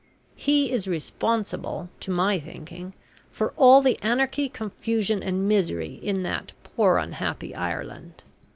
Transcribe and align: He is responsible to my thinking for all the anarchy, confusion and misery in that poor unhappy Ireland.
He 0.35 0.71
is 0.71 0.87
responsible 0.87 1.87
to 1.99 2.09
my 2.09 2.39
thinking 2.39 2.93
for 3.29 3.53
all 3.55 3.83
the 3.83 3.99
anarchy, 4.01 4.49
confusion 4.49 5.21
and 5.21 5.47
misery 5.47 5.99
in 6.01 6.23
that 6.23 6.53
poor 6.63 6.97
unhappy 6.97 7.53
Ireland. 7.53 8.23